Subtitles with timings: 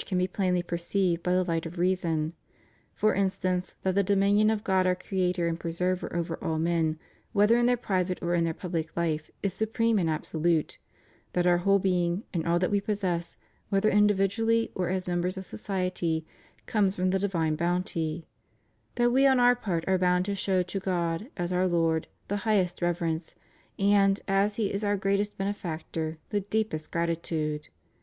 [0.00, 2.32] 533 can be plainly perceived by the light of reason;
[2.94, 6.58] for in stance, that the dominion of God our Creator and Pre server over all
[6.58, 6.98] men,
[7.34, 10.78] whether in their private or in their public life, is supreme and absolute;
[11.34, 13.36] that our whole being and all that we possess,
[13.68, 16.24] whether individually or as members of society,
[16.64, 18.26] comes from the divine bounty;
[18.94, 22.38] that we on our part are bound to show to God, as Our Lord, the
[22.48, 23.34] highest reverence,
[23.78, 27.68] and, as He is our greatest benefactor, the deepest gratitude.